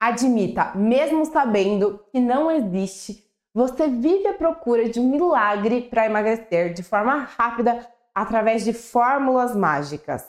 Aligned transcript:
Admita, 0.00 0.72
mesmo 0.74 1.24
sabendo 1.24 2.00
que 2.10 2.18
não 2.18 2.50
existe, 2.50 3.24
você 3.54 3.86
vive 3.86 4.26
à 4.26 4.34
procura 4.34 4.88
de 4.88 4.98
um 4.98 5.08
milagre 5.08 5.82
para 5.82 6.06
emagrecer 6.06 6.72
de 6.72 6.82
forma 6.82 7.18
rápida 7.18 7.86
através 8.14 8.64
de 8.64 8.72
fórmulas 8.72 9.54
mágicas. 9.54 10.26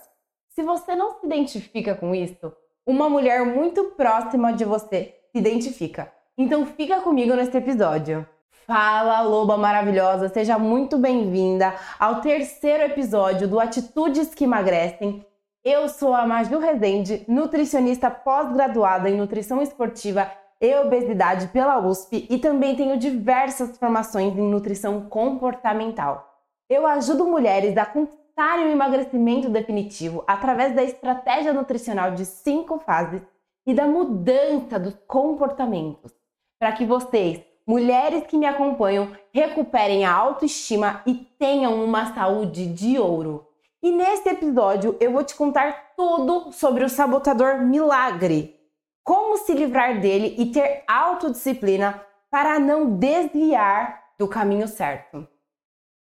Se 0.50 0.62
você 0.62 0.96
não 0.96 1.20
se 1.20 1.26
identifica 1.26 1.96
com 1.96 2.14
isso, 2.14 2.54
uma 2.86 3.10
mulher 3.10 3.46
muito 3.46 3.86
próxima 3.96 4.54
de 4.54 4.64
você 4.64 5.16
se 5.32 5.38
identifica. 5.40 6.12
Então 6.38 6.66
fica 6.66 7.02
comigo 7.02 7.34
nesse 7.34 7.58
episódio. 7.58 8.28
Fala, 8.66 9.20
loba 9.20 9.58
maravilhosa, 9.58 10.30
seja 10.30 10.58
muito 10.58 10.98
bem-vinda 10.98 11.76
ao 12.00 12.22
terceiro 12.22 12.84
episódio 12.84 13.46
do 13.46 13.60
Atitudes 13.60 14.34
que 14.34 14.46
Emagrecem. 14.46 15.26
Eu 15.66 15.90
sou 15.90 16.14
a 16.14 16.26
Maju 16.26 16.60
Rezende, 16.60 17.26
nutricionista 17.28 18.10
pós-graduada 18.10 19.10
em 19.10 19.18
nutrição 19.18 19.62
esportiva 19.62 20.32
e 20.62 20.74
obesidade 20.76 21.48
pela 21.48 21.78
USP 21.78 22.26
e 22.30 22.38
também 22.38 22.74
tenho 22.74 22.98
diversas 22.98 23.78
formações 23.78 24.34
em 24.34 24.50
nutrição 24.50 25.10
comportamental. 25.10 26.34
Eu 26.70 26.88
ajudo 26.88 27.26
mulheres 27.26 27.76
a 27.76 27.86
conquistarem 27.86 28.68
o 28.68 28.72
emagrecimento 28.72 29.50
definitivo 29.50 30.24
através 30.26 30.74
da 30.74 30.84
estratégia 30.84 31.52
nutricional 31.52 32.12
de 32.12 32.26
cinco 32.26 32.80
fases 32.80 33.22
e 33.68 33.74
da 33.74 33.86
mudança 33.86 34.80
dos 34.80 34.96
comportamentos, 35.06 36.14
para 36.58 36.72
que 36.72 36.86
vocês 36.86 37.42
mulheres 37.66 38.26
que 38.28 38.38
me 38.38 38.46
acompanham 38.46 39.12
recuperem 39.32 40.06
a 40.06 40.14
autoestima 40.14 41.02
e 41.06 41.14
tenham 41.14 41.84
uma 41.84 42.14
saúde 42.14 42.66
de 42.68 42.98
ouro. 43.00 43.48
E 43.82 43.92
nesse 43.92 44.30
episódio 44.30 44.96
eu 45.00 45.12
vou 45.12 45.24
te 45.24 45.36
contar 45.36 45.94
tudo 45.96 46.52
sobre 46.52 46.84
o 46.84 46.90
sabotador 46.90 47.60
milagre, 47.60 48.60
como 49.04 49.38
se 49.38 49.54
livrar 49.54 50.00
dele 50.00 50.36
e 50.38 50.52
ter 50.52 50.84
autodisciplina 50.88 52.02
para 52.32 52.60
não 52.60 52.98
desviar 52.98 54.02
do 54.18 54.28
caminho 54.28 54.68
certo. 54.68 55.28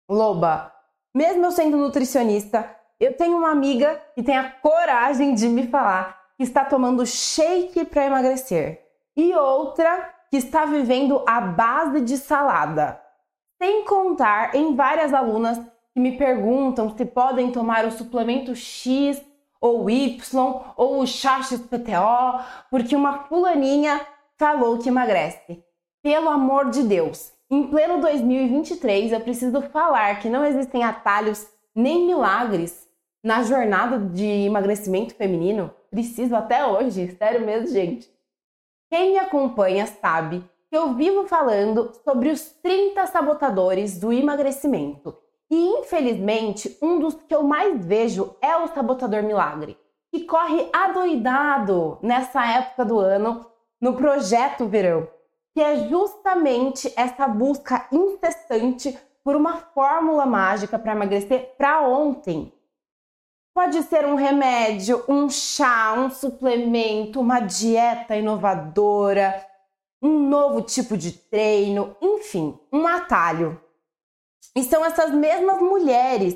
Loba, 0.08 0.72
mesmo 1.14 1.46
eu 1.46 1.50
sendo 1.50 1.76
nutricionista, 1.76 2.70
eu 3.00 3.16
tenho 3.16 3.38
uma 3.38 3.50
amiga 3.50 4.00
que 4.14 4.22
tem 4.22 4.36
a 4.36 4.50
coragem 4.50 5.34
de 5.34 5.48
me 5.48 5.66
falar 5.66 6.22
que 6.36 6.42
está 6.42 6.64
tomando 6.64 7.06
shake 7.06 7.84
para 7.86 8.06
emagrecer 8.06 8.84
e 9.16 9.34
outra 9.34 10.13
que 10.34 10.38
está 10.38 10.64
vivendo 10.64 11.22
à 11.28 11.40
base 11.40 12.00
de 12.00 12.16
salada. 12.16 13.00
Sem 13.56 13.84
contar 13.84 14.52
em 14.56 14.74
várias 14.74 15.14
alunas 15.14 15.60
que 15.92 16.00
me 16.00 16.18
perguntam 16.18 16.92
se 16.96 17.04
podem 17.04 17.52
tomar 17.52 17.84
o 17.84 17.92
suplemento 17.92 18.52
X 18.52 19.22
ou 19.60 19.88
Y 19.88 20.18
ou 20.76 20.98
o 20.98 21.06
chá 21.06 21.40
XPTO 21.40 22.40
porque 22.68 22.96
uma 22.96 23.20
fulaninha 23.28 24.00
falou 24.36 24.76
que 24.78 24.88
emagrece. 24.88 25.62
Pelo 26.02 26.28
amor 26.30 26.70
de 26.70 26.82
Deus, 26.82 27.32
em 27.48 27.68
pleno 27.68 28.00
2023 28.00 29.12
eu 29.12 29.20
preciso 29.20 29.62
falar 29.62 30.18
que 30.18 30.28
não 30.28 30.44
existem 30.44 30.82
atalhos 30.82 31.46
nem 31.72 32.08
milagres 32.08 32.88
na 33.22 33.44
jornada 33.44 34.00
de 34.00 34.26
emagrecimento 34.26 35.14
feminino. 35.14 35.70
Preciso 35.92 36.34
até 36.34 36.66
hoje, 36.66 37.14
sério 37.16 37.46
mesmo, 37.46 37.68
gente. 37.68 38.12
Quem 38.94 39.10
me 39.10 39.18
acompanha 39.18 39.88
sabe 39.88 40.48
que 40.70 40.76
eu 40.76 40.94
vivo 40.94 41.26
falando 41.26 41.90
sobre 42.04 42.30
os 42.30 42.42
30 42.62 43.04
sabotadores 43.08 43.98
do 43.98 44.12
emagrecimento. 44.12 45.18
E 45.50 45.80
infelizmente, 45.80 46.78
um 46.80 47.00
dos 47.00 47.14
que 47.14 47.34
eu 47.34 47.42
mais 47.42 47.84
vejo 47.84 48.36
é 48.40 48.56
o 48.56 48.68
sabotador 48.68 49.24
milagre, 49.24 49.76
que 50.12 50.22
corre 50.22 50.68
adoidado 50.72 51.98
nessa 52.02 52.46
época 52.46 52.84
do 52.84 53.00
ano 53.00 53.44
no 53.80 53.94
projeto 53.94 54.68
verão, 54.68 55.08
que 55.52 55.60
é 55.60 55.88
justamente 55.88 56.92
essa 56.96 57.26
busca 57.26 57.88
incessante 57.90 58.96
por 59.24 59.34
uma 59.34 59.56
fórmula 59.56 60.24
mágica 60.24 60.78
para 60.78 60.92
emagrecer 60.92 61.56
para 61.58 61.82
ontem, 61.82 62.52
Pode 63.54 63.84
ser 63.84 64.04
um 64.04 64.16
remédio, 64.16 65.04
um 65.08 65.30
chá, 65.30 65.94
um 65.96 66.10
suplemento, 66.10 67.20
uma 67.20 67.38
dieta 67.38 68.16
inovadora, 68.16 69.46
um 70.02 70.28
novo 70.28 70.60
tipo 70.60 70.96
de 70.96 71.12
treino, 71.12 71.96
enfim, 72.02 72.58
um 72.72 72.84
atalho. 72.84 73.60
E 74.56 74.64
são 74.64 74.84
essas 74.84 75.12
mesmas 75.12 75.60
mulheres 75.60 76.34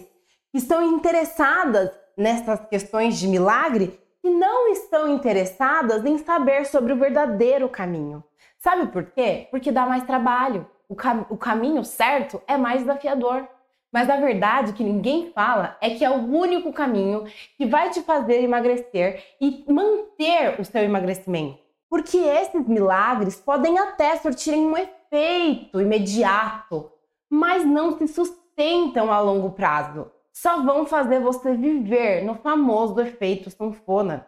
que 0.52 0.58
estão 0.58 0.80
interessadas 0.80 1.90
nessas 2.16 2.60
questões 2.68 3.18
de 3.18 3.26
milagre 3.26 3.98
e 4.22 4.30
não 4.30 4.68
estão 4.68 5.08
interessadas 5.08 6.04
em 6.04 6.18
saber 6.18 6.66
sobre 6.66 6.92
o 6.92 6.98
verdadeiro 6.98 7.68
caminho. 7.68 8.22
Sabe 8.58 8.92
por 8.92 9.06
quê? 9.06 9.48
Porque 9.50 9.72
dá 9.72 9.84
mais 9.84 10.04
trabalho. 10.04 10.70
O, 10.88 10.94
cam 10.94 11.26
o 11.28 11.36
caminho 11.36 11.84
certo 11.84 12.40
é 12.46 12.56
mais 12.56 12.82
desafiador. 12.82 13.48
Mas 13.92 14.10
a 14.10 14.16
verdade 14.16 14.74
que 14.74 14.84
ninguém 14.84 15.32
fala 15.32 15.76
é 15.80 15.90
que 15.90 16.04
é 16.04 16.10
o 16.10 16.26
único 16.26 16.72
caminho 16.72 17.24
que 17.56 17.66
vai 17.66 17.90
te 17.90 18.02
fazer 18.02 18.42
emagrecer 18.42 19.24
e 19.40 19.64
manter 19.66 20.60
o 20.60 20.64
seu 20.64 20.82
emagrecimento. 20.82 21.58
Porque 21.88 22.18
esses 22.18 22.66
milagres 22.68 23.36
podem 23.36 23.78
até 23.78 24.16
surtirem 24.16 24.66
um 24.66 24.76
efeito 24.76 25.80
imediato, 25.80 26.92
mas 27.30 27.64
não 27.64 27.96
se 27.96 28.06
sustentam 28.06 29.10
a 29.10 29.20
longo 29.20 29.52
prazo. 29.52 30.10
Só 30.32 30.62
vão 30.62 30.84
fazer 30.84 31.20
você 31.20 31.54
viver 31.54 32.22
no 32.24 32.34
famoso 32.34 33.00
efeito 33.00 33.50
sanfona. 33.50 34.26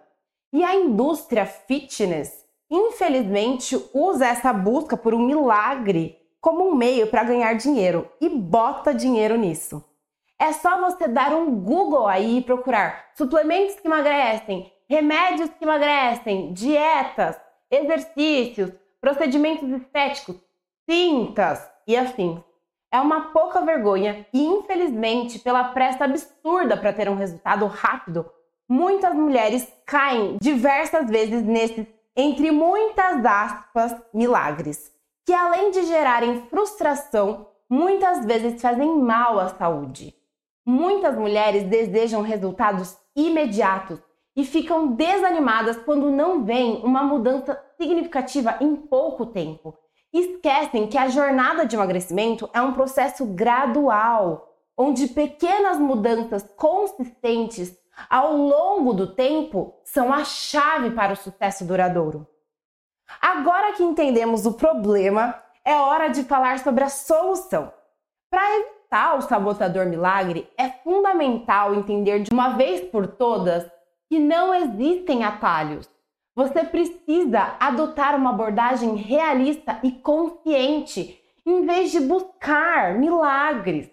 E 0.53 0.65
a 0.65 0.75
indústria 0.75 1.45
fitness, 1.45 2.45
infelizmente, 2.69 3.79
usa 3.93 4.27
essa 4.27 4.53
busca 4.53 4.97
por 4.97 5.13
um 5.15 5.25
milagre 5.25 6.20
como 6.41 6.69
um 6.69 6.75
meio 6.75 7.07
para 7.09 7.25
ganhar 7.25 7.53
dinheiro 7.55 8.11
e 8.21 8.29
bota 8.29 8.95
dinheiro 8.95 9.37
nisso. 9.37 9.85
É 10.39 10.53
só 10.53 10.81
você 10.81 11.07
dar 11.07 11.35
um 11.35 11.55
Google 11.61 12.09
aí 12.09 12.39
e 12.39 12.43
procurar 12.43 13.11
suplementos 13.15 13.75
que 13.77 13.87
emagrecem, 13.87 14.73
remédios 14.89 15.51
que 15.51 15.65
emagrecem, 15.65 16.53
dietas, 16.55 17.39
exercícios, 17.71 18.73
procedimentos 19.01 19.69
estéticos, 19.69 20.37
cintas 20.89 21.71
e 21.87 21.95
afins. 21.95 22.41
É 22.91 22.99
uma 22.99 23.33
pouca 23.33 23.61
vergonha 23.61 24.27
e, 24.33 24.43
infelizmente, 24.43 25.39
pela 25.39 25.65
pressa 25.65 26.07
absurda 26.07 26.77
para 26.77 26.93
ter 26.93 27.09
um 27.09 27.15
resultado 27.15 27.67
rápido, 27.67 28.29
muitas 28.69 29.15
mulheres 29.15 29.71
caem 29.87 30.39
diversas 30.41 31.09
vezes 31.09 31.43
nesses, 31.43 31.87
entre 32.17 32.51
muitas 32.51 33.25
aspas, 33.25 33.95
milagres 34.13 34.91
que 35.31 35.35
além 35.35 35.71
de 35.71 35.85
gerarem 35.85 36.43
frustração, 36.51 37.47
muitas 37.69 38.27
vezes 38.27 38.61
fazem 38.61 38.99
mal 38.99 39.39
à 39.39 39.47
saúde. 39.47 40.13
Muitas 40.67 41.17
mulheres 41.17 41.63
desejam 41.69 42.21
resultados 42.21 42.99
imediatos 43.15 44.01
e 44.35 44.45
ficam 44.45 44.89
desanimadas 44.89 45.77
quando 45.77 46.11
não 46.11 46.45
veem 46.45 46.83
uma 46.83 47.05
mudança 47.05 47.57
significativa 47.77 48.57
em 48.61 48.75
pouco 48.75 49.25
tempo. 49.25 49.79
Esquecem 50.13 50.89
que 50.89 50.99
a 50.99 51.07
jornada 51.07 51.65
de 51.65 51.77
emagrecimento 51.77 52.51
é 52.53 52.61
um 52.61 52.73
processo 52.73 53.25
gradual, 53.25 54.53
onde 54.77 55.07
pequenas 55.07 55.79
mudanças 55.79 56.43
consistentes 56.57 57.79
ao 58.09 58.37
longo 58.37 58.93
do 58.93 59.15
tempo 59.15 59.77
são 59.85 60.13
a 60.13 60.25
chave 60.25 60.91
para 60.91 61.13
o 61.13 61.17
sucesso 61.17 61.65
duradouro. 61.65 62.27
Agora 63.21 63.73
que 63.73 63.83
entendemos 63.83 64.45
o 64.47 64.53
problema, 64.53 65.35
é 65.65 65.75
hora 65.75 66.09
de 66.09 66.25
falar 66.25 66.59
sobre 66.59 66.85
a 66.85 66.89
solução. 66.89 67.73
Para 68.31 68.59
evitar 68.59 69.17
o 69.17 69.23
sabotador 69.23 69.87
milagre, 69.87 70.49
é 70.57 70.69
fundamental 70.69 71.75
entender 71.75 72.21
de 72.21 72.33
uma 72.33 72.51
vez 72.51 72.81
por 72.89 73.07
todas 73.07 73.71
que 74.09 74.19
não 74.19 74.55
existem 74.55 75.25
atalhos. 75.25 75.89
Você 76.35 76.65
precisa 76.65 77.57
adotar 77.59 78.15
uma 78.17 78.31
abordagem 78.31 78.95
realista 78.97 79.79
e 79.83 79.93
consciente, 79.93 81.21
em 81.45 81.67
vez 81.67 81.91
de 81.91 82.01
buscar 82.01 82.95
milagres. 82.95 83.91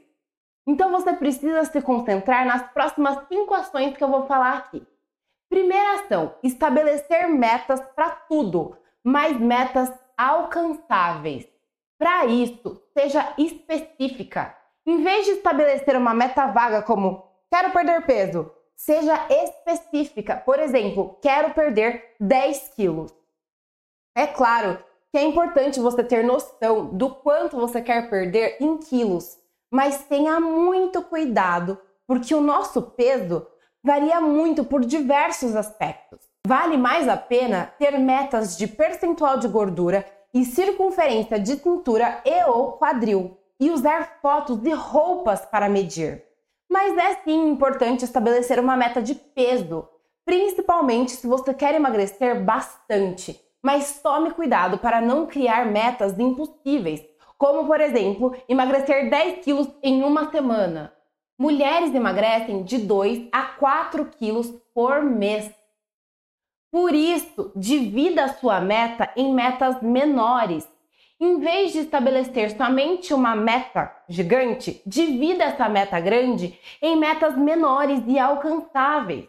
Então 0.65 0.91
você 0.91 1.13
precisa 1.13 1.63
se 1.65 1.81
concentrar 1.81 2.45
nas 2.45 2.63
próximas 2.71 3.27
cinco 3.27 3.53
ações 3.53 3.95
que 3.95 4.03
eu 4.03 4.09
vou 4.09 4.25
falar 4.25 4.57
aqui. 4.57 4.85
Primeira 5.49 6.01
ação: 6.01 6.35
estabelecer 6.43 7.27
metas 7.29 7.81
para 7.95 8.09
tudo 8.09 8.77
mas 9.07 9.39
metas 9.39 9.89
alcançáveis. 10.17 11.47
Para 11.97 12.25
isso, 12.25 12.83
seja 12.93 13.33
específica. 13.37 14.53
Em 14.85 15.01
vez 15.01 15.25
de 15.25 15.31
estabelecer 15.31 15.95
uma 15.95 16.13
meta 16.13 16.47
vaga 16.47 16.81
como 16.81 17.25
quero 17.49 17.71
perder 17.71 18.05
peso, 18.05 18.51
seja 18.75 19.25
específica. 19.29 20.35
Por 20.35 20.59
exemplo, 20.59 21.17
quero 21.21 21.53
perder 21.53 22.15
10 22.19 22.73
quilos. 22.75 23.13
É 24.13 24.27
claro 24.27 24.77
que 25.09 25.17
é 25.17 25.23
importante 25.23 25.79
você 25.79 26.03
ter 26.03 26.21
noção 26.21 26.87
do 26.87 27.09
quanto 27.09 27.55
você 27.55 27.81
quer 27.81 28.09
perder 28.09 28.57
em 28.59 28.77
quilos, 28.77 29.37
mas 29.71 30.03
tenha 30.03 30.37
muito 30.41 31.01
cuidado, 31.01 31.79
porque 32.05 32.35
o 32.35 32.41
nosso 32.41 32.81
peso 32.81 33.47
varia 33.81 34.19
muito 34.19 34.65
por 34.65 34.83
diversos 34.83 35.55
aspectos. 35.55 36.26
Vale 36.47 36.77
mais 36.77 37.09
a 37.09 37.17
pena 37.17 37.73
ter 37.77 37.99
metas 37.99 38.57
de 38.57 38.67
percentual 38.67 39.37
de 39.37 39.49
gordura 39.49 40.05
e 40.33 40.45
circunferência 40.45 41.37
de 41.37 41.57
cintura 41.57 42.21
e 42.23 42.45
ou 42.45 42.71
quadril 42.77 43.37
e 43.59 43.69
usar 43.69 44.19
fotos 44.21 44.55
de 44.59 44.71
roupas 44.71 45.45
para 45.45 45.67
medir. 45.67 46.23
Mas 46.71 46.97
é 46.97 47.15
sim 47.15 47.49
importante 47.49 48.05
estabelecer 48.05 48.61
uma 48.61 48.77
meta 48.77 49.01
de 49.01 49.13
peso, 49.13 49.89
principalmente 50.23 51.11
se 51.11 51.27
você 51.27 51.53
quer 51.53 51.75
emagrecer 51.75 52.41
bastante. 52.41 53.37
Mas 53.61 53.99
tome 54.01 54.31
cuidado 54.31 54.77
para 54.77 55.01
não 55.01 55.25
criar 55.25 55.65
metas 55.65 56.17
impossíveis, 56.17 57.03
como 57.37 57.67
por 57.67 57.81
exemplo, 57.81 58.33
emagrecer 58.47 59.09
10 59.09 59.43
quilos 59.43 59.67
em 59.83 60.01
uma 60.01 60.31
semana. 60.31 60.93
Mulheres 61.37 61.93
emagrecem 61.93 62.63
de 62.63 62.77
2 62.77 63.27
a 63.33 63.43
4 63.43 64.05
quilos 64.17 64.49
por 64.73 65.03
mês. 65.03 65.51
Por 66.77 66.93
isso, 66.93 67.51
divida 67.55 68.25
a 68.25 68.33
sua 68.35 68.61
meta 68.61 69.09
em 69.15 69.33
metas 69.33 69.81
menores. 69.81 70.69
Em 71.19 71.39
vez 71.39 71.73
de 71.73 71.79
estabelecer 71.79 72.55
somente 72.55 73.15
uma 73.15 73.35
meta 73.35 73.91
gigante, 74.07 74.79
divida 74.85 75.45
essa 75.45 75.67
meta 75.67 75.99
grande 75.99 76.55
em 76.79 76.95
metas 76.95 77.35
menores 77.35 78.03
e 78.05 78.19
alcançáveis. 78.19 79.25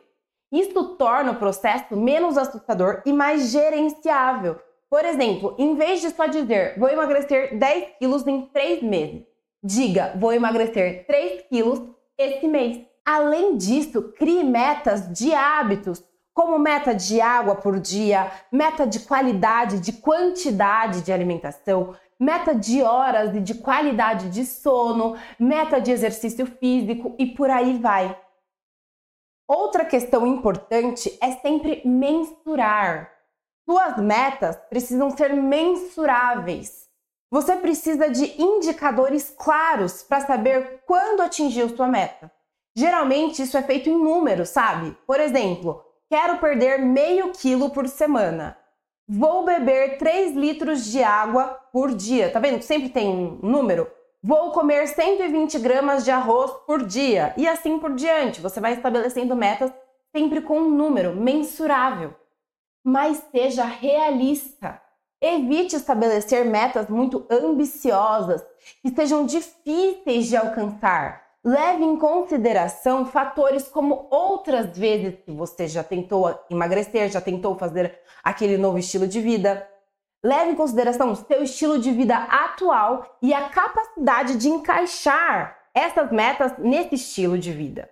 Isso 0.53 0.97
torna 0.97 1.33
o 1.33 1.37
processo 1.37 1.97
menos 1.97 2.37
assustador 2.37 3.01
e 3.07 3.15
mais 3.15 3.51
gerenciável. 3.51 4.61
Por 4.91 5.07
exemplo, 5.07 5.57
em 5.59 5.75
vez 5.75 6.03
de 6.03 6.11
só 6.11 6.27
dizer 6.27 6.79
vou 6.79 6.91
emagrecer 6.91 7.59
10 7.59 7.97
quilos 7.99 8.27
em 8.27 8.43
3 8.43 8.83
meses, 8.83 9.23
diga 9.65 10.13
vou 10.17 10.35
emagrecer 10.35 11.07
3 11.07 11.45
quilos 11.49 11.81
esse 12.19 12.47
mês. 12.47 12.83
Além 13.07 13.57
disso, 13.57 14.13
crie 14.19 14.45
metas 14.45 15.11
de 15.11 15.33
hábitos 15.33 16.07
como 16.39 16.57
meta 16.57 16.95
de 16.95 17.21
água 17.21 17.57
por 17.57 17.81
dia, 17.81 18.31
meta 18.53 18.87
de 18.87 19.01
qualidade, 19.01 19.81
de 19.81 19.93
quantidade 19.93 21.03
de 21.03 21.13
alimentação, 21.13 21.97
meta 22.17 22.55
de 22.55 22.81
horas 22.81 23.35
e 23.35 23.41
de 23.41 23.55
qualidade 23.55 24.31
de 24.31 24.47
sono, 24.47 25.17
meta 25.37 25.81
de 25.81 25.91
exercício 25.91 26.47
físico 26.47 27.17
e 27.19 27.27
por 27.27 27.51
aí 27.51 27.77
vai. 27.79 28.17
Outra 29.49 29.85
questão 29.85 30.25
importante 30.25 31.19
é 31.21 31.33
sempre 31.33 31.83
mensurar. 31.85 33.11
Suas 33.69 33.97
metas 33.97 34.57
precisam 34.71 35.11
ser 35.11 35.35
mensuráveis. 35.35 36.89
Você 37.33 37.57
precisa 37.57 38.09
de 38.09 38.41
indicadores 38.41 39.35
claros 39.37 40.05
para 40.05 40.21
saber 40.21 40.85
quando 40.87 41.21
atingiu 41.21 41.69
sua 41.69 41.89
meta. 41.89 42.31
Geralmente 42.77 43.43
isso 43.43 43.59
é 43.59 43.63
feito 43.65 43.91
em 43.91 44.01
números, 44.01 44.51
sabe? 44.51 44.97
Por 45.05 45.19
exemplo, 45.19 45.88
Quero 46.11 46.39
perder 46.39 46.79
meio 46.79 47.33
quilo 47.33 47.69
por 47.69 47.87
semana. 47.87 48.57
Vou 49.07 49.45
beber 49.45 49.99
3 49.99 50.35
litros 50.35 50.87
de 50.87 51.03
água 51.03 51.49
por 51.71 51.95
dia. 51.95 52.31
Tá 52.31 52.41
vendo? 52.41 52.63
Sempre 52.63 52.89
tem 52.89 53.09
um 53.09 53.39
número. 53.43 53.91
Vou 54.23 54.51
comer 54.53 54.89
120 54.89 55.59
gramas 55.59 56.05
de 56.05 56.11
arroz 56.11 56.51
por 56.67 56.85
dia. 56.85 57.35
E 57.37 57.47
assim 57.47 57.79
por 57.79 57.95
diante. 57.95 58.41
Você 58.41 58.59
vai 58.59 58.73
estabelecendo 58.73 59.37
metas 59.37 59.71
sempre 60.11 60.41
com 60.41 60.61
um 60.61 60.71
número 60.71 61.15
mensurável. 61.15 62.15
Mas 62.83 63.23
seja 63.31 63.65
realista. 63.65 64.81
Evite 65.21 65.77
estabelecer 65.77 66.47
metas 66.47 66.89
muito 66.89 67.27
ambiciosas 67.31 68.43
que 68.81 68.95
sejam 68.95 69.27
difíceis 69.27 70.27
de 70.27 70.37
alcançar 70.37 71.28
Leve 71.49 71.83
em 71.83 71.97
consideração 71.97 73.07
fatores 73.07 73.69
como 73.69 74.07
outras 74.11 74.77
vezes 74.77 75.15
que 75.25 75.33
você 75.33 75.67
já 75.67 75.83
tentou 75.83 76.39
emagrecer, 76.51 77.11
já 77.11 77.23
tentou 77.23 77.57
fazer 77.57 77.99
aquele 78.23 78.59
novo 78.59 78.77
estilo 78.77 79.07
de 79.07 79.19
vida. 79.19 79.67
Leve 80.23 80.51
em 80.51 80.55
consideração 80.55 81.15
seu 81.15 81.43
estilo 81.43 81.79
de 81.79 81.91
vida 81.91 82.19
atual 82.19 83.17
e 83.23 83.33
a 83.33 83.49
capacidade 83.49 84.37
de 84.37 84.51
encaixar 84.51 85.59
essas 85.73 86.13
metas 86.13 86.53
nesse 86.59 86.97
estilo 86.97 87.39
de 87.39 87.51
vida. 87.51 87.89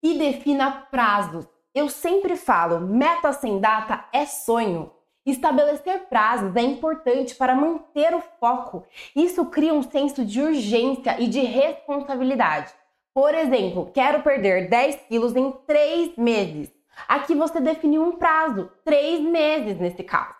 E 0.00 0.16
defina 0.16 0.86
prazos. 0.88 1.48
Eu 1.74 1.88
sempre 1.88 2.36
falo, 2.36 2.78
meta 2.78 3.32
sem 3.32 3.58
data 3.58 4.04
é 4.12 4.24
sonho. 4.24 4.92
Estabelecer 5.28 6.06
prazos 6.08 6.56
é 6.56 6.62
importante 6.62 7.34
para 7.34 7.54
manter 7.54 8.14
o 8.14 8.22
foco. 8.40 8.86
Isso 9.14 9.44
cria 9.44 9.74
um 9.74 9.82
senso 9.82 10.24
de 10.24 10.40
urgência 10.40 11.20
e 11.20 11.28
de 11.28 11.40
responsabilidade. 11.40 12.72
Por 13.12 13.34
exemplo, 13.34 13.90
quero 13.92 14.22
perder 14.22 14.70
10 14.70 15.02
quilos 15.06 15.36
em 15.36 15.52
3 15.66 16.16
meses. 16.16 16.72
Aqui 17.06 17.34
você 17.34 17.60
definiu 17.60 18.02
um 18.02 18.12
prazo, 18.12 18.70
3 18.86 19.20
meses 19.20 19.78
nesse 19.78 20.02
caso. 20.02 20.34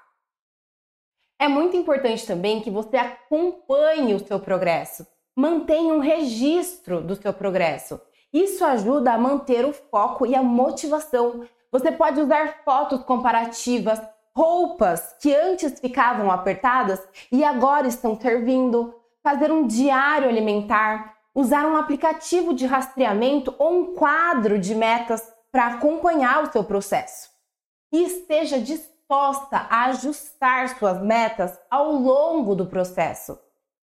É 1.39 1.49
muito 1.49 1.77
importante 1.77 2.27
também 2.27 2.63
que 2.63 2.71
você 2.71 2.97
acompanhe 2.97 4.15
o 4.15 4.27
seu 4.27 4.41
progresso, 4.41 5.07
mantenha 5.37 5.93
um 5.93 6.01
registro 6.01 7.03
do 7.03 7.15
seu 7.15 7.35
progresso. 7.35 8.01
Isso 8.33 8.65
ajuda 8.65 9.13
a 9.13 9.19
manter 9.19 9.67
o 9.67 9.73
foco 9.75 10.25
e 10.25 10.35
a 10.35 10.43
motivação. 10.43 11.47
Você 11.71 11.93
pode 11.93 12.23
usar 12.23 12.63
fotos 12.65 13.03
comparativas, 13.03 14.01
roupas 14.39 15.17
que 15.21 15.35
antes 15.35 15.81
ficavam 15.81 16.31
apertadas 16.31 17.03
e 17.33 17.43
agora 17.43 17.89
estão 17.89 18.17
servindo, 18.21 18.95
fazer 19.21 19.51
um 19.51 19.67
diário 19.67 20.29
alimentar, 20.29 21.17
usar 21.35 21.67
um 21.67 21.77
aplicativo 21.77 22.55
de 22.55 22.65
rastreamento 22.65 23.53
ou 23.59 23.81
um 23.81 23.95
quadro 23.97 24.57
de 24.57 24.77
metas 24.77 25.29
para 25.51 25.67
acompanhar 25.67 26.45
o 26.45 26.53
seu 26.53 26.63
processo. 26.63 27.29
E 27.91 28.05
esteja 28.05 28.61
disposta 28.61 29.67
a 29.69 29.87
ajustar 29.87 30.69
suas 30.79 31.03
metas 31.03 31.59
ao 31.69 31.91
longo 31.91 32.55
do 32.55 32.67
processo. 32.67 33.37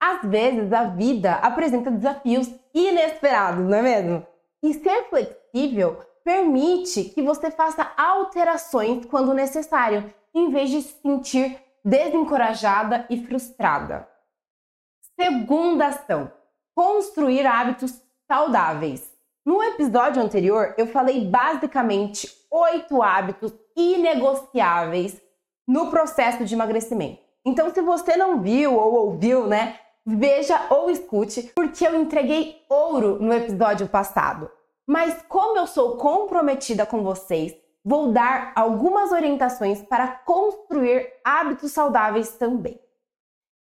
Às 0.01 0.23
vezes 0.23 0.73
a 0.73 0.85
vida 0.85 1.33
apresenta 1.43 1.91
desafios 1.91 2.49
inesperados, 2.73 3.65
não 3.65 3.79
é 3.79 3.83
mesmo? 3.83 4.27
E 4.63 4.75
ser 4.75 5.09
flexível 5.09 6.07
permite 6.23 7.05
que 7.05 7.23
você 7.23 7.51
faça 7.51 7.91
alterações 7.97 9.07
quando 9.07 9.35
necessário 9.35 10.13
em 10.37 10.51
vez 10.51 10.69
de 10.71 10.83
se 10.83 11.01
sentir 11.01 11.59
desencorajada 11.83 13.07
e 13.09 13.25
frustrada. 13.25 14.07
Segunda 15.19 15.87
ação: 15.87 16.31
construir 16.75 17.47
hábitos 17.47 18.03
saudáveis. 18.31 19.11
No 19.45 19.63
episódio 19.63 20.23
anterior, 20.23 20.75
eu 20.77 20.87
falei 20.89 21.25
basicamente 21.25 22.29
oito 22.51 23.03
hábitos 23.03 23.53
inegociáveis 23.77 25.21
no 25.67 25.89
processo 25.89 26.45
de 26.45 26.55
emagrecimento. 26.55 27.23
Então, 27.45 27.73
se 27.73 27.81
você 27.81 28.17
não 28.17 28.43
viu 28.43 28.75
ou 28.75 28.95
ouviu, 29.07 29.47
né, 29.47 29.79
veja 30.05 30.67
ou 30.69 30.91
escute, 30.91 31.53
porque 31.55 31.87
eu 31.87 31.95
entreguei 31.95 32.61
ouro 32.69 33.19
no 33.21 33.33
episódio 33.33 33.89
passado. 33.89 34.51
Mas 34.87 35.23
como 35.29 35.59
eu 35.59 35.67
sou 35.67 35.97
comprometida 35.97 36.85
com 36.85 37.03
vocês 37.03 37.55
vou 37.87 38.11
dar 38.11 38.51
algumas 38.57 39.13
orientações 39.13 39.81
para 39.81 40.09
construir 40.09 41.09
hábitos 41.25 41.71
saudáveis 41.71 42.31
também. 42.31 42.81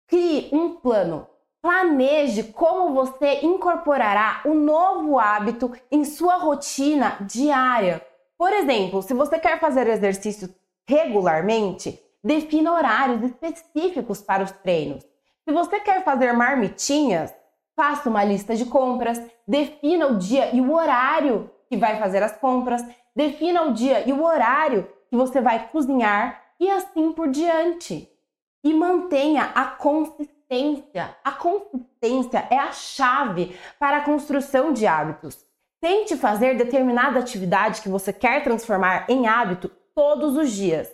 Crie 0.07 0.49
um 0.51 0.77
plano. 0.77 1.27
Planeje 1.61 2.43
como 2.45 2.95
você 2.95 3.41
incorporará 3.45 4.41
o 4.43 4.49
um 4.49 4.55
novo 4.55 5.19
hábito 5.19 5.71
em 5.91 6.03
sua 6.03 6.37
rotina 6.37 7.17
diária. 7.21 8.03
Por 8.35 8.51
exemplo, 8.51 9.03
se 9.03 9.13
você 9.13 9.37
quer 9.37 9.59
fazer 9.59 9.87
exercício 9.87 10.49
regularmente, 10.87 11.99
defina 12.23 12.73
horários 12.73 13.21
específicos 13.23 14.21
para 14.21 14.43
os 14.43 14.51
treinos. 14.51 15.03
Se 15.47 15.53
você 15.53 15.79
quer 15.79 16.03
fazer 16.03 16.33
marmitinhas, 16.33 17.33
faça 17.75 18.09
uma 18.09 18.23
lista 18.23 18.55
de 18.55 18.65
compras, 18.65 19.21
defina 19.47 20.07
o 20.07 20.17
dia 20.17 20.55
e 20.55 20.61
o 20.61 20.73
horário 20.73 21.51
que 21.69 21.77
vai 21.77 21.99
fazer 21.99 22.23
as 22.23 22.35
compras, 22.37 22.83
defina 23.17 23.63
o 23.63 23.73
dia 23.73 24.07
e 24.07 24.13
o 24.13 24.23
horário 24.23 24.87
que 25.09 25.17
você 25.17 25.41
vai 25.41 25.69
cozinhar 25.69 26.39
e 26.59 26.69
assim 26.69 27.11
por 27.11 27.27
diante. 27.29 28.07
E 28.63 28.71
mantenha 28.71 29.51
a 29.55 29.65
consistência. 29.65 31.17
A 31.23 31.31
consistência 31.31 32.47
é 32.51 32.59
a 32.59 32.71
chave 32.71 33.57
para 33.79 33.97
a 33.97 34.03
construção 34.03 34.71
de 34.71 34.85
hábitos. 34.85 35.43
Tente 35.81 36.15
fazer 36.15 36.57
determinada 36.57 37.19
atividade 37.19 37.81
que 37.81 37.89
você 37.89 38.13
quer 38.13 38.43
transformar 38.43 39.07
em 39.09 39.27
hábito 39.27 39.71
todos 39.95 40.37
os 40.37 40.51
dias, 40.51 40.87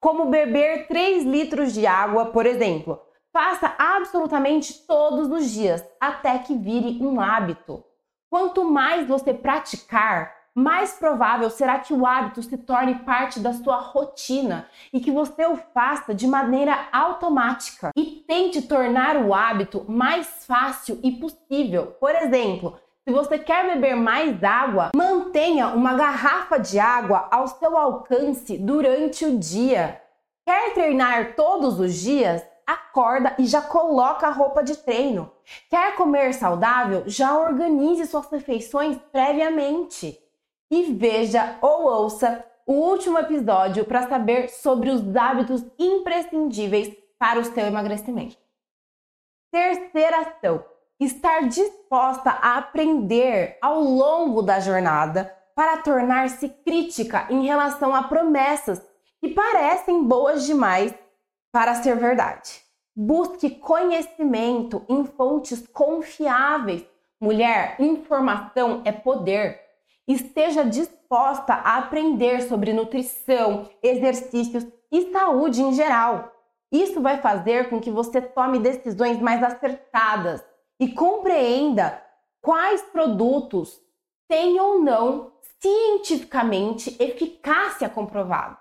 como 0.00 0.30
beber 0.30 0.86
3 0.88 1.24
litros 1.24 1.74
de 1.74 1.86
água, 1.86 2.26
por 2.26 2.46
exemplo. 2.46 2.98
Faça 3.30 3.74
absolutamente 3.76 4.86
todos 4.86 5.30
os 5.30 5.50
dias 5.50 5.84
até 6.00 6.38
que 6.38 6.54
vire 6.56 7.04
um 7.04 7.20
hábito. 7.20 7.84
Quanto 8.30 8.64
mais 8.64 9.06
você 9.06 9.34
praticar, 9.34 10.35
mais 10.58 10.94
provável 10.94 11.50
será 11.50 11.78
que 11.78 11.92
o 11.92 12.06
hábito 12.06 12.42
se 12.42 12.56
torne 12.56 12.94
parte 13.00 13.38
da 13.38 13.52
sua 13.52 13.76
rotina 13.76 14.66
e 14.90 14.98
que 15.00 15.10
você 15.10 15.44
o 15.44 15.56
faça 15.74 16.14
de 16.14 16.26
maneira 16.26 16.88
automática 16.90 17.90
e 17.94 18.24
tente 18.26 18.62
tornar 18.62 19.18
o 19.18 19.34
hábito 19.34 19.84
mais 19.86 20.46
fácil 20.46 20.98
e 21.02 21.12
possível. 21.12 21.94
Por 22.00 22.14
exemplo, 22.14 22.78
Se 23.08 23.12
você 23.12 23.38
quer 23.38 23.72
beber 23.72 23.94
mais 23.94 24.42
água, 24.42 24.90
mantenha 24.92 25.68
uma 25.68 25.94
garrafa 25.94 26.58
de 26.58 26.76
água 26.80 27.28
ao 27.30 27.46
seu 27.46 27.78
alcance 27.78 28.58
durante 28.58 29.24
o 29.24 29.38
dia. 29.38 30.02
Quer 30.44 30.74
treinar 30.74 31.36
todos 31.36 31.78
os 31.78 31.94
dias? 31.94 32.42
Acorda 32.66 33.36
e 33.38 33.46
já 33.46 33.62
coloca 33.62 34.26
a 34.26 34.32
roupa 34.32 34.60
de 34.64 34.76
treino. 34.76 35.30
Quer 35.70 35.94
comer 35.94 36.34
saudável? 36.34 37.04
Já 37.06 37.38
organize 37.38 38.06
suas 38.06 38.28
refeições 38.28 38.98
previamente. 39.12 40.18
E 40.70 40.92
veja 40.92 41.58
ou 41.60 41.84
ouça 41.84 42.44
o 42.66 42.72
último 42.72 43.18
episódio 43.18 43.84
para 43.84 44.08
saber 44.08 44.48
sobre 44.48 44.90
os 44.90 45.14
hábitos 45.14 45.64
imprescindíveis 45.78 46.92
para 47.18 47.38
o 47.38 47.44
seu 47.44 47.64
emagrecimento. 47.64 48.36
Terceira 49.50 50.20
ação: 50.20 50.64
estar 50.98 51.48
disposta 51.48 52.30
a 52.30 52.58
aprender 52.58 53.58
ao 53.62 53.80
longo 53.80 54.42
da 54.42 54.60
jornada 54.60 55.32
para 55.54 55.78
tornar-se 55.78 56.48
crítica 56.48 57.26
em 57.30 57.46
relação 57.46 57.94
a 57.94 58.02
promessas 58.02 58.82
que 59.20 59.28
parecem 59.28 60.04
boas 60.04 60.44
demais 60.44 60.94
para 61.50 61.74
ser 61.76 61.96
verdade. 61.96 62.60
Busque 62.94 63.50
conhecimento 63.50 64.84
em 64.88 65.04
fontes 65.04 65.66
confiáveis. 65.68 66.84
Mulher, 67.20 67.76
informação 67.78 68.82
é 68.84 68.92
poder. 68.92 69.65
Esteja 70.06 70.64
disposta 70.64 71.54
a 71.54 71.78
aprender 71.78 72.42
sobre 72.42 72.72
nutrição, 72.72 73.68
exercícios 73.82 74.64
e 74.90 75.10
saúde 75.10 75.62
em 75.62 75.72
geral. 75.72 76.32
Isso 76.70 77.00
vai 77.00 77.18
fazer 77.18 77.68
com 77.68 77.80
que 77.80 77.90
você 77.90 78.20
tome 78.20 78.58
decisões 78.58 79.20
mais 79.20 79.42
acertadas 79.42 80.44
e 80.78 80.92
compreenda 80.92 82.02
quais 82.40 82.82
produtos 82.82 83.80
têm 84.28 84.60
ou 84.60 84.80
não 84.80 85.32
cientificamente 85.60 86.96
eficácia 87.02 87.88
comprovada. 87.88 88.58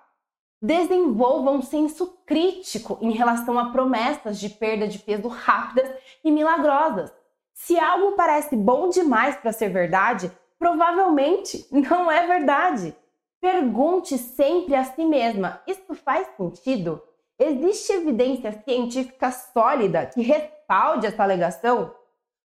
Desenvolva 0.62 1.52
um 1.52 1.62
senso 1.62 2.18
crítico 2.26 2.98
em 3.02 3.12
relação 3.12 3.60
a 3.60 3.70
promessas 3.70 4.40
de 4.40 4.50
perda 4.50 4.88
de 4.88 4.98
peso 4.98 5.28
rápidas 5.28 5.92
e 6.24 6.32
milagrosas. 6.32 7.14
Se 7.54 7.78
algo 7.78 8.14
parece 8.14 8.56
bom 8.56 8.90
demais 8.90 9.36
para 9.36 9.52
ser 9.52 9.70
verdade, 9.70 10.32
provavelmente 10.66 11.68
não 11.72 12.12
é 12.12 12.26
verdade. 12.26 12.96
Pergunte 13.40 14.18
sempre 14.18 14.74
a 14.74 14.84
si 14.84 15.06
mesma: 15.06 15.62
isso 15.68 15.94
faz 15.94 16.28
sentido? 16.36 17.00
Existe 17.38 17.92
evidência 17.92 18.52
científica 18.64 19.30
sólida 19.30 20.08
que 20.08 20.24
respalde 20.24 21.06
essa 21.06 21.22
alegação? 21.22 21.94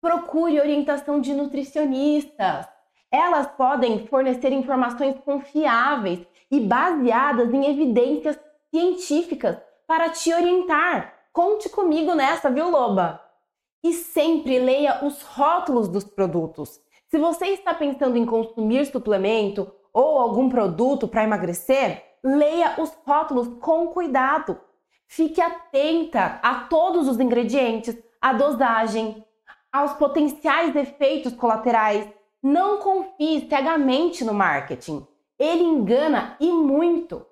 Procure 0.02 0.60
orientação 0.60 1.22
de 1.22 1.34
nutricionistas. 1.34 2.68
Elas 3.10 3.48
podem 3.48 4.06
fornecer 4.08 4.52
informações 4.52 5.16
confiáveis 5.24 6.20
e 6.50 6.60
baseadas 6.60 7.54
em 7.54 7.66
evidências 7.66 8.38
científicas 8.70 9.58
para 9.88 10.10
te 10.10 10.34
orientar. 10.34 11.14
Conte 11.32 11.70
comigo 11.70 12.14
nessa, 12.14 12.50
viu, 12.50 12.70
Loba? 12.70 13.22
E 13.82 13.94
sempre 13.94 14.60
leia 14.60 15.06
os 15.06 15.22
rótulos 15.22 15.88
dos 15.88 16.04
produtos. 16.04 16.82
Se 17.12 17.20
você 17.20 17.48
está 17.48 17.74
pensando 17.74 18.18
em 18.18 18.26
consumir 18.26 18.86
suplemento 18.86 19.70
ou 19.92 20.18
algum 20.18 20.48
produto 20.48 21.10
para 21.10 21.26
emagrecer, 21.26 22.02
leia 22.24 22.76
os 22.82 22.90
rótulos 23.06 23.50
com 23.60 23.88
cuidado. 23.88 24.58
Fique 25.10 25.42
atenta 25.42 26.40
a 26.42 26.56
todos 26.70 27.10
os 27.10 27.20
ingredientes, 27.20 27.98
a 28.22 28.32
dosagem, 28.32 29.26
aos 29.70 29.92
potenciais 29.96 30.74
efeitos 30.74 31.34
colaterais. 31.34 32.08
Não 32.42 32.78
confie 32.78 33.46
cegamente 33.50 34.24
no 34.24 34.34
marketing. 34.34 35.06
Ele 35.38 35.64
engana 35.64 36.38
e 36.40 36.50
muito. 36.50 37.26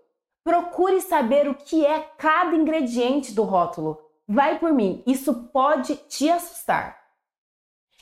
Procure 0.43 0.99
saber 0.99 1.47
o 1.47 1.55
que 1.55 1.85
é 1.85 2.01
cada 2.17 2.53
ingrediente 2.53 3.33
do 3.33 3.43
rótulo. 3.43 3.97
Vai 4.27 4.59
por 4.59 4.73
mim, 4.73 5.01
isso 5.07 5.33
pode 5.53 5.95
te 5.95 6.29
assustar. 6.29 6.98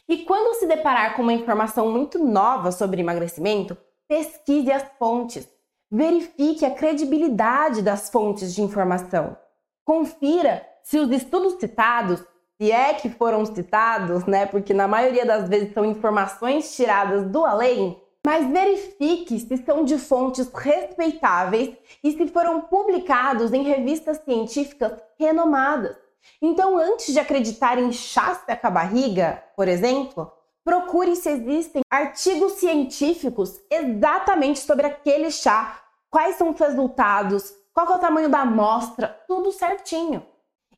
E 0.09 0.19
quando 0.19 0.57
se 0.57 0.65
deparar 0.65 1.15
com 1.15 1.21
uma 1.21 1.33
informação 1.33 1.91
muito 1.91 2.17
nova 2.17 2.71
sobre 2.71 3.01
emagrecimento, 3.01 3.77
pesquise 4.07 4.71
as 4.71 4.85
fontes. 4.97 5.47
Verifique 5.91 6.65
a 6.65 6.71
credibilidade 6.71 7.81
das 7.81 8.09
fontes 8.09 8.53
de 8.55 8.61
informação. 8.61 9.37
Confira 9.83 10.65
se 10.81 10.97
os 10.97 11.11
estudos 11.11 11.59
citados, 11.59 12.23
se 12.57 12.71
é 12.71 12.93
que 12.93 13.09
foram 13.09 13.45
citados, 13.45 14.25
né? 14.25 14.45
Porque 14.45 14.73
na 14.73 14.87
maioria 14.87 15.25
das 15.25 15.49
vezes 15.49 15.73
são 15.73 15.83
informações 15.83 16.73
tiradas 16.75 17.25
do 17.29 17.45
além, 17.45 18.01
mas 18.25 18.47
verifique 18.47 19.39
se 19.39 19.57
são 19.57 19.83
de 19.83 19.97
fontes 19.97 20.49
respeitáveis 20.53 21.75
e 22.01 22.11
se 22.13 22.27
foram 22.27 22.61
publicados 22.61 23.53
em 23.53 23.63
revistas 23.63 24.17
científicas 24.23 24.93
renomadas. 25.19 26.06
Então, 26.41 26.77
antes 26.77 27.13
de 27.13 27.19
acreditar 27.19 27.77
em 27.77 27.91
chá 27.91 28.35
seca 28.45 28.69
barriga, 28.69 29.43
por 29.55 29.67
exemplo, 29.67 30.31
procure 30.63 31.15
se 31.15 31.29
existem 31.29 31.81
artigos 31.89 32.53
científicos 32.53 33.59
exatamente 33.71 34.59
sobre 34.59 34.85
aquele 34.85 35.31
chá, 35.31 35.81
quais 36.09 36.35
são 36.35 36.51
os 36.51 36.59
resultados, 36.59 37.53
qual 37.73 37.87
é 37.91 37.95
o 37.95 37.99
tamanho 37.99 38.29
da 38.29 38.41
amostra, 38.41 39.19
tudo 39.27 39.51
certinho. 39.51 40.25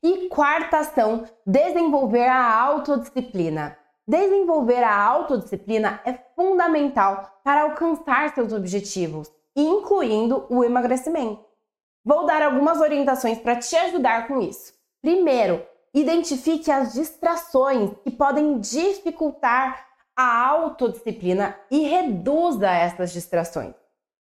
E 0.02 0.28
quarta 0.28 0.78
ação, 0.78 1.24
desenvolver 1.46 2.26
a 2.28 2.58
autodisciplina. 2.58 3.76
Desenvolver 4.06 4.82
a 4.82 4.96
autodisciplina 4.96 6.00
é 6.04 6.14
fundamental 6.34 7.40
para 7.44 7.62
alcançar 7.62 8.34
seus 8.34 8.52
objetivos, 8.52 9.30
incluindo 9.54 10.46
o 10.48 10.64
emagrecimento. 10.64 11.44
Vou 12.04 12.24
dar 12.24 12.42
algumas 12.42 12.80
orientações 12.80 13.38
para 13.38 13.56
te 13.56 13.76
ajudar 13.76 14.26
com 14.26 14.40
isso. 14.40 14.72
Primeiro, 15.02 15.64
identifique 15.94 16.70
as 16.70 16.92
distrações 16.92 17.90
que 18.04 18.10
podem 18.10 18.58
dificultar 18.58 19.88
a 20.14 20.48
autodisciplina 20.48 21.56
e 21.70 21.80
reduza 21.80 22.70
essas 22.70 23.12
distrações. 23.12 23.74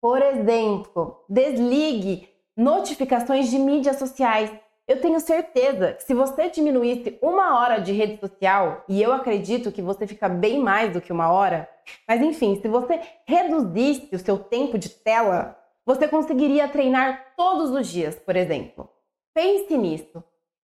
Por 0.01 0.21
exemplo, 0.21 1.25
desligue 1.27 2.29
notificações 2.55 3.49
de 3.49 3.57
mídias 3.57 3.97
sociais. 3.97 4.51
Eu 4.87 5.01
tenho 5.01 5.19
certeza 5.19 5.93
que 5.93 6.03
se 6.03 6.13
você 6.13 6.49
diminuísse 6.49 7.17
uma 7.21 7.59
hora 7.59 7.79
de 7.79 7.91
rede 7.91 8.19
social, 8.19 8.83
e 8.87 9.01
eu 9.01 9.11
acredito 9.11 9.71
que 9.71 9.81
você 9.81 10.05
fica 10.05 10.29
bem 10.29 10.59
mais 10.59 10.93
do 10.93 11.01
que 11.01 11.11
uma 11.11 11.31
hora, 11.31 11.69
mas 12.07 12.21
enfim, 12.21 12.59
se 12.61 12.67
você 12.67 12.99
reduzisse 13.25 14.15
o 14.15 14.19
seu 14.19 14.37
tempo 14.37 14.77
de 14.77 14.89
tela, 14.89 15.57
você 15.85 16.07
conseguiria 16.07 16.67
treinar 16.67 17.33
todos 17.35 17.71
os 17.71 17.87
dias, 17.87 18.15
por 18.15 18.35
exemplo. 18.35 18.89
Pense 19.33 19.75
nisso. 19.77 20.23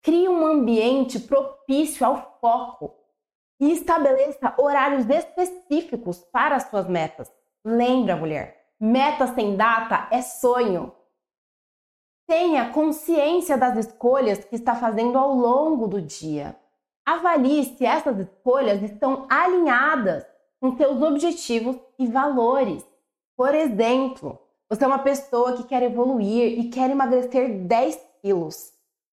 Crie 0.06 0.30
um 0.30 0.46
ambiente 0.46 1.20
propício 1.20 2.06
ao 2.06 2.38
foco 2.40 2.94
e 3.60 3.72
estabeleça 3.72 4.54
horários 4.56 5.10
específicos 5.10 6.20
para 6.32 6.58
as 6.58 6.70
suas 6.70 6.88
metas. 6.88 7.32
Lembra, 7.66 8.16
mulher, 8.16 8.68
meta 8.80 9.26
sem 9.34 9.58
data 9.58 10.08
é 10.12 10.22
sonho. 10.22 10.94
Tenha 12.28 12.70
consciência 12.70 13.58
das 13.58 13.78
escolhas 13.78 14.46
que 14.46 14.54
está 14.54 14.76
fazendo 14.76 15.18
ao 15.18 15.34
longo 15.34 15.88
do 15.88 16.00
dia. 16.00 16.56
Avalie 17.04 17.64
se 17.76 17.84
essas 17.84 18.20
escolhas 18.20 18.84
estão 18.84 19.26
alinhadas 19.28 20.24
com 20.62 20.78
seus 20.78 21.02
objetivos 21.02 21.78
e 21.98 22.06
valores. 22.06 22.88
Por 23.36 23.56
exemplo, 23.56 24.38
você 24.70 24.84
é 24.84 24.88
uma 24.88 25.00
pessoa 25.00 25.54
que 25.58 25.64
quer 25.64 25.82
evoluir 25.82 26.60
e 26.60 26.70
quer 26.70 26.92
emagrecer 26.92 27.58
10 27.66 28.00
quilos. 28.22 28.75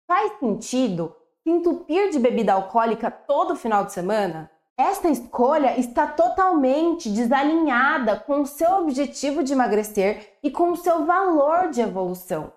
Faz 0.08 0.38
sentido 0.40 1.14
se 1.42 1.50
entupir 1.50 2.08
de 2.08 2.18
bebida 2.18 2.54
alcoólica 2.54 3.10
todo 3.10 3.54
final 3.54 3.84
de 3.84 3.92
semana? 3.92 4.50
Essa 4.74 5.10
escolha 5.10 5.78
está 5.78 6.06
totalmente 6.06 7.10
desalinhada 7.10 8.18
com 8.18 8.40
o 8.40 8.46
seu 8.46 8.78
objetivo 8.78 9.42
de 9.42 9.52
emagrecer 9.52 10.38
e 10.42 10.50
com 10.50 10.70
o 10.70 10.76
seu 10.76 11.04
valor 11.04 11.68
de 11.68 11.82
evolução. 11.82 12.50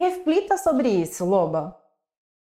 Reflita 0.00 0.56
sobre 0.56 0.88
isso, 0.88 1.26
loba. 1.26 1.78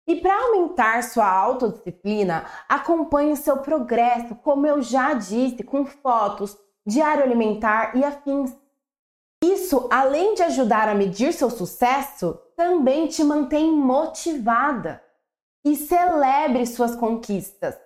E 0.08 0.16
para 0.16 0.34
aumentar 0.34 1.04
sua 1.04 1.30
autodisciplina, 1.30 2.44
acompanhe 2.68 3.34
o 3.34 3.36
seu 3.36 3.58
progresso, 3.58 4.34
como 4.34 4.66
eu 4.66 4.82
já 4.82 5.12
disse, 5.12 5.62
com 5.62 5.86
fotos, 5.86 6.58
diário 6.84 7.22
alimentar 7.22 7.96
e 7.96 8.02
afins. 8.02 8.56
Isso, 9.42 9.88
além 9.90 10.34
de 10.34 10.42
ajudar 10.42 10.88
a 10.88 10.94
medir 10.94 11.32
seu 11.32 11.50
sucesso, 11.50 12.38
também 12.56 13.06
te 13.06 13.22
mantém 13.22 13.70
motivada. 13.70 15.02
E 15.64 15.76
celebre 15.76 16.64
suas 16.66 16.96
conquistas. 16.96 17.76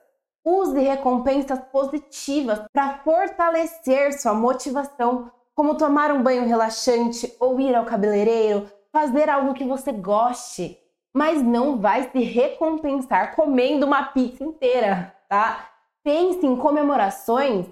Use 0.44 0.78
recompensas 0.78 1.58
positivas 1.70 2.60
para 2.72 2.98
fortalecer 2.98 4.18
sua 4.20 4.34
motivação, 4.34 5.30
como 5.54 5.76
tomar 5.76 6.10
um 6.10 6.22
banho 6.22 6.46
relaxante 6.46 7.34
ou 7.38 7.60
ir 7.60 7.74
ao 7.74 7.84
cabeleireiro, 7.84 8.70
fazer 8.92 9.28
algo 9.28 9.54
que 9.54 9.64
você 9.64 9.92
goste, 9.92 10.78
mas 11.14 11.42
não 11.42 11.78
vai 11.78 12.10
se 12.10 12.18
recompensar 12.20 13.36
comendo 13.36 13.86
uma 13.86 14.04
pizza 14.04 14.42
inteira, 14.42 15.14
tá? 15.28 15.70
Pense 16.04 16.44
em 16.44 16.56
comemorações 16.56 17.66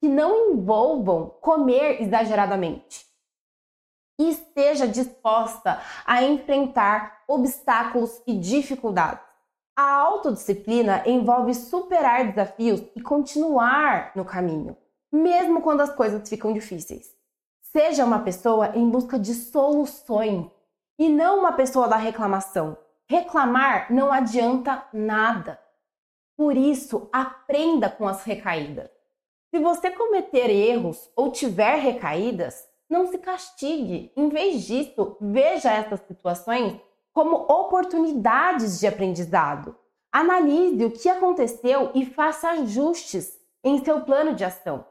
que 0.00 0.08
não 0.08 0.52
envolvam 0.52 1.34
comer 1.40 2.02
exageradamente. 2.02 3.07
E 4.18 4.30
esteja 4.30 4.86
disposta 4.86 5.80
a 6.04 6.22
enfrentar 6.24 7.22
obstáculos 7.28 8.20
e 8.26 8.36
dificuldades. 8.36 9.24
A 9.76 9.92
autodisciplina 9.92 11.04
envolve 11.06 11.54
superar 11.54 12.26
desafios 12.26 12.82
e 12.96 13.00
continuar 13.00 14.10
no 14.16 14.24
caminho, 14.24 14.76
mesmo 15.12 15.62
quando 15.62 15.82
as 15.82 15.94
coisas 15.94 16.28
ficam 16.28 16.52
difíceis. 16.52 17.16
Seja 17.62 18.04
uma 18.04 18.18
pessoa 18.18 18.76
em 18.76 18.90
busca 18.90 19.18
de 19.18 19.32
soluções 19.34 20.50
e 20.98 21.08
não 21.08 21.38
uma 21.38 21.52
pessoa 21.52 21.86
da 21.86 21.96
reclamação. 21.96 22.76
Reclamar 23.08 23.92
não 23.92 24.12
adianta 24.12 24.84
nada. 24.92 25.60
Por 26.36 26.56
isso, 26.56 27.08
aprenda 27.12 27.88
com 27.88 28.06
as 28.06 28.24
recaídas. 28.24 28.90
Se 29.50 29.58
você 29.60 29.90
cometer 29.90 30.50
erros 30.50 31.10
ou 31.16 31.30
tiver 31.30 31.76
recaídas, 31.76 32.67
não 32.88 33.06
se 33.06 33.18
castigue. 33.18 34.12
Em 34.16 34.28
vez 34.28 34.64
disso, 34.64 35.16
veja 35.20 35.72
essas 35.72 36.00
situações 36.06 36.80
como 37.12 37.36
oportunidades 37.36 38.80
de 38.80 38.86
aprendizado. 38.86 39.76
Analise 40.10 40.84
o 40.84 40.90
que 40.90 41.08
aconteceu 41.08 41.90
e 41.94 42.06
faça 42.06 42.50
ajustes 42.50 43.38
em 43.62 43.84
seu 43.84 44.00
plano 44.00 44.34
de 44.34 44.44
ação. 44.44 44.84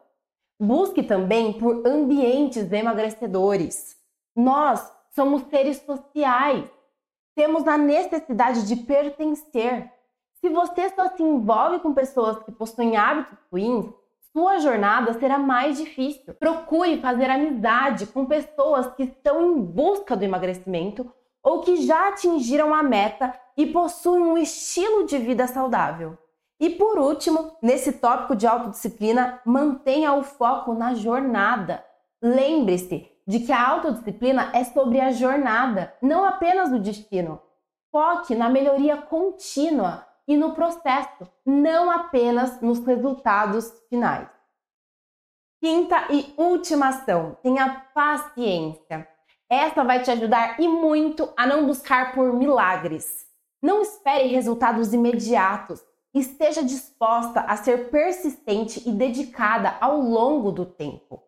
Busque 0.60 1.04
também 1.04 1.54
por 1.54 1.86
ambientes 1.88 2.72
emagrecedores. 2.72 3.98
Nós 4.36 4.92
somos 5.10 5.44
seres 5.50 5.78
sociais. 5.78 6.70
Temos 7.36 7.68
a 7.68 7.78
necessidade 7.78 8.68
de 8.68 8.76
pertencer. 8.76 9.92
Se 10.40 10.50
você 10.50 10.90
só 10.90 11.10
se 11.16 11.24
envolve 11.24 11.80
com 11.80 11.94
pessoas 11.94 12.44
que 12.44 12.52
possuem 12.52 12.96
hábitos 12.96 13.38
ruins, 13.52 13.92
sua 14.38 14.60
jornada 14.60 15.14
será 15.14 15.40
mais 15.40 15.80
difícil. 15.80 16.32
Procure 16.36 17.02
fazer 17.02 17.28
amizade 17.28 18.06
com 18.06 18.24
pessoas 18.28 18.86
que 18.94 19.02
estão 19.02 19.42
em 19.42 19.60
busca 19.60 20.16
do 20.16 20.24
emagrecimento 20.24 21.12
ou 21.42 21.62
que 21.62 21.78
já 21.78 22.10
atingiram 22.10 22.72
a 22.72 22.84
meta 22.84 23.34
e 23.58 23.66
possuem 23.66 24.22
um 24.22 24.38
estilo 24.38 25.08
de 25.08 25.18
vida 25.18 25.48
saudável. 25.48 26.16
E 26.60 26.70
por 26.70 27.00
último, 27.00 27.58
nesse 27.64 27.94
tópico 27.94 28.36
de 28.36 28.46
autodisciplina, 28.46 29.42
mantenha 29.44 30.14
o 30.14 30.22
foco 30.22 30.76
na 30.76 30.94
jornada. 30.94 31.84
Lembre-se 32.22 33.08
de 33.26 33.40
que 33.40 33.52
a 33.52 33.68
autodisciplina 33.68 34.52
é 34.54 34.64
sobre 34.64 35.02
a 35.02 35.12
jornada, 35.12 35.96
não 36.00 36.24
apenas 36.24 36.72
o 36.72 36.78
destino. 36.78 37.42
Foque 37.92 38.36
na 38.36 38.50
melhoria 38.50 38.98
contínua 38.98 40.06
e 40.28 40.36
no 40.36 40.54
processo, 40.54 41.28
não 41.46 41.90
apenas 41.90 42.60
nos 42.62 42.80
resultados 42.86 43.72
finais. 43.90 44.28
Quinta 45.60 46.08
e 46.12 46.34
última 46.38 46.90
ação: 46.90 47.38
tenha 47.42 47.86
paciência. 47.94 49.08
Essa 49.50 49.84
vai 49.84 50.02
te 50.02 50.12
ajudar 50.12 50.60
e 50.60 50.68
muito 50.68 51.32
a 51.38 51.48
não 51.48 51.66
buscar 51.66 52.14
por 52.14 52.34
milagres. 52.34 53.26
Não 53.62 53.82
espere 53.82 54.28
resultados 54.28 54.94
imediatos 54.94 55.82
esteja 56.20 56.64
disposta 56.64 57.42
a 57.42 57.56
ser 57.56 57.90
persistente 57.90 58.88
e 58.88 58.92
dedicada 58.92 59.76
ao 59.80 60.00
longo 60.00 60.52
do 60.52 60.66
tempo. 60.66 61.24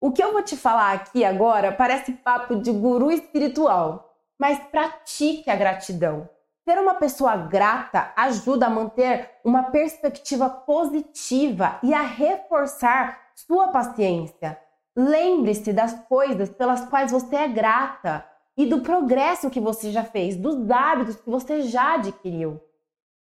O 0.00 0.12
que 0.12 0.22
eu 0.22 0.32
vou 0.32 0.42
te 0.42 0.56
falar 0.56 0.92
aqui 0.92 1.24
agora 1.24 1.72
parece 1.72 2.12
papo 2.12 2.56
de 2.56 2.72
guru 2.72 3.10
espiritual, 3.10 4.14
mas 4.38 4.58
pratique 4.58 5.50
a 5.50 5.56
gratidão. 5.56 6.28
Ser 6.64 6.78
uma 6.78 6.94
pessoa 6.94 7.36
grata 7.36 8.12
ajuda 8.16 8.66
a 8.66 8.70
manter 8.70 9.30
uma 9.44 9.64
perspectiva 9.64 10.48
positiva 10.48 11.78
e 11.82 11.94
a 11.94 12.02
reforçar 12.02 13.18
sua 13.34 13.68
paciência. 13.68 14.58
Lembre-se 14.94 15.72
das 15.72 15.94
coisas 16.08 16.50
pelas 16.50 16.84
quais 16.86 17.10
você 17.10 17.36
é 17.36 17.48
grata 17.48 18.24
e 18.56 18.66
do 18.66 18.80
progresso 18.80 19.48
que 19.48 19.60
você 19.60 19.90
já 19.90 20.04
fez, 20.04 20.36
dos 20.36 20.70
hábitos 20.70 21.16
que 21.16 21.30
você 21.30 21.62
já 21.62 21.94
adquiriu 21.94 22.60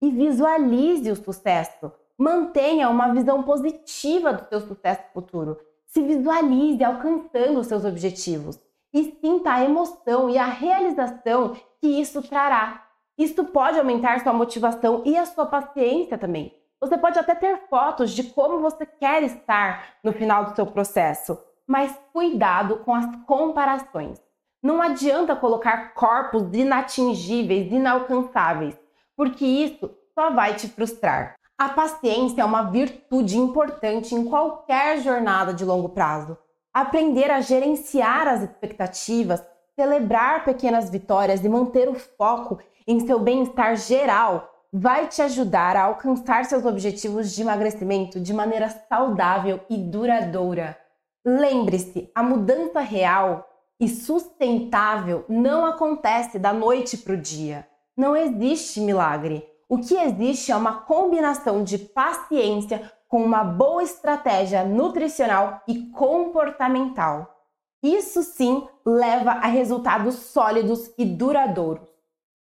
e 0.01 0.11
visualize 0.11 1.11
o 1.11 1.17
sucesso. 1.17 1.91
Mantenha 2.17 2.89
uma 2.89 3.13
visão 3.13 3.43
positiva 3.43 4.33
do 4.33 4.49
seu 4.49 4.61
sucesso 4.61 5.03
futuro. 5.13 5.59
Se 5.87 6.03
visualize 6.03 6.85
alcançando 6.85 7.61
os 7.61 7.67
seus 7.67 7.85
objetivos 7.85 8.61
e 8.93 9.17
sinta 9.21 9.55
a 9.55 9.65
emoção 9.65 10.31
e 10.31 10.39
a 10.39 10.47
realização 10.47 11.57
que 11.81 11.89
isso 11.89 12.23
trará. 12.23 12.84
Isso 13.17 13.45
pode 13.45 13.79
aumentar 13.79 14.21
sua 14.21 14.33
motivação 14.33 15.03
e 15.05 15.17
a 15.17 15.27
sua 15.27 15.47
paciência 15.47 16.19
também. 16.19 16.55
Você 16.81 16.99
pode 16.99 17.19
até 17.19 17.35
ter 17.35 17.69
fotos 17.69 18.11
de 18.11 18.25
como 18.25 18.61
você 18.61 18.85
quer 18.85 19.23
estar 19.23 19.97
no 20.03 20.13
final 20.13 20.45
do 20.45 20.55
seu 20.55 20.67
processo, 20.67 21.39
mas 21.67 21.99
cuidado 22.13 22.79
com 22.79 22.95
as 22.95 23.07
comparações. 23.27 24.21
Não 24.63 24.83
adianta 24.83 25.37
colocar 25.37 25.95
corpos 25.95 26.53
inatingíveis, 26.53 27.71
inalcançáveis 27.71 28.77
porque 29.17 29.45
isso 29.45 29.91
só 30.15 30.31
vai 30.31 30.55
te 30.55 30.69
frustrar. 30.69 31.37
A 31.57 31.69
paciência 31.69 32.43
é 32.43 32.45
uma 32.45 32.63
virtude 32.63 33.39
importante 33.39 34.15
em 34.15 34.25
qualquer 34.25 35.01
jornada 35.01 35.55
de 35.55 35.65
longo 35.65 35.89
prazo. 35.89 36.37
Aprender 36.73 37.31
a 37.31 37.41
gerenciar 37.41 38.27
as 38.27 38.43
expectativas, 38.43 39.45
celebrar 39.77 40.45
pequenas 40.45 40.91
vitórias 40.91 41.45
e 41.45 41.49
manter 41.49 41.89
o 41.89 41.95
foco 41.95 42.59
em 42.87 43.07
seu 43.07 43.19
bem-estar 43.19 43.77
geral 43.77 44.51
vai 44.73 45.07
te 45.07 45.23
ajudar 45.23 45.77
a 45.77 45.85
alcançar 45.85 46.45
seus 46.45 46.65
objetivos 46.65 47.33
de 47.33 47.43
emagrecimento 47.43 48.19
de 48.21 48.35
maneira 48.35 48.69
saudável 48.89 49.61
e 49.71 49.77
duradoura. 49.77 50.77
Lembre-se, 51.25 52.11
a 52.15 52.23
mudança 52.23 52.81
real 52.81 53.49
e 53.81 53.89
sustentável 53.89 55.25
não 55.29 55.65
acontece 55.65 56.39
da 56.39 56.53
noite 56.53 56.99
para 56.99 57.15
o 57.15 57.21
dia. 57.21 57.67
Não 57.97 58.17
existe 58.17 58.81
milagre. 58.81 59.49
O 59.69 59.79
que 59.79 59.95
existe 59.95 60.51
é 60.53 60.57
uma 60.57 60.83
combinação 60.83 61.63
de 61.63 61.79
paciência 61.79 62.93
com 63.09 63.23
uma 63.23 63.45
boa 63.45 63.83
estratégia 63.83 64.65
nutricional 64.65 65.63
e 65.69 65.87
comportamental. 65.91 67.33
Isso 67.81 68.23
sim 68.23 68.67
leva 68.85 69.31
a 69.31 69.47
resultados 69.47 70.17
sólidos 70.17 70.93
e 70.99 71.05
duradouros. 71.05 71.94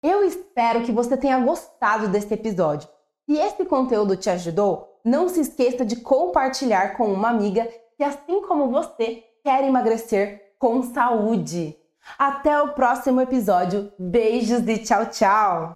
Eu 0.01 0.23
espero 0.23 0.83
que 0.83 0.93
você 0.93 1.17
tenha 1.17 1.37
gostado 1.39 2.07
desse 2.07 2.33
episódio. 2.33 2.87
Se 3.25 3.37
esse 3.37 3.65
conteúdo 3.65 4.15
te 4.15 4.29
ajudou, 4.29 4.97
não 5.03 5.27
se 5.27 5.41
esqueça 5.41 5.83
de 5.83 5.97
compartilhar 5.97 6.95
com 6.95 7.11
uma 7.11 7.29
amiga 7.29 7.67
que, 7.97 8.03
assim 8.03 8.41
como 8.47 8.71
você, 8.71 9.25
quer 9.43 9.65
emagrecer 9.65 10.53
com 10.57 10.81
saúde. 10.83 11.75
Até 12.17 12.61
o 12.61 12.69
próximo 12.69 13.19
episódio. 13.19 13.91
Beijos 13.99 14.65
e 14.67 14.77
tchau, 14.77 15.05
tchau! 15.07 15.73